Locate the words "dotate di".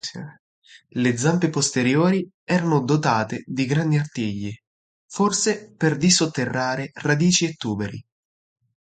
2.83-3.67